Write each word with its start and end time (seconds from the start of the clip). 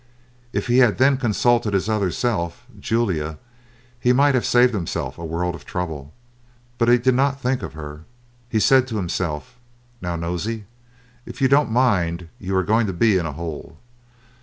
If 0.51 0.65
he 0.65 0.79
had 0.79 0.97
then 0.97 1.17
consulted 1.17 1.75
his 1.75 1.87
other 1.87 2.09
self, 2.09 2.65
Julia, 2.79 3.37
he 3.99 4.13
might 4.13 4.33
have 4.33 4.47
saved 4.47 4.73
himself 4.73 5.19
a 5.19 5.23
world 5.23 5.53
of 5.53 5.63
trouble; 5.63 6.11
but 6.79 6.87
he 6.89 6.97
did 6.97 7.13
not 7.13 7.39
think 7.39 7.61
of 7.61 7.73
her. 7.73 8.05
He 8.49 8.59
said 8.59 8.87
to 8.87 8.97
himself: 8.97 9.59
"Now, 10.01 10.15
Nosey, 10.15 10.65
if 11.27 11.39
you 11.39 11.47
don't 11.47 11.69
mind, 11.69 12.29
you 12.39 12.55
are 12.55 12.63
going 12.63 12.87
to 12.87 12.93
be 12.93 13.15
in 13.19 13.27
a 13.27 13.33
hole. 13.33 13.77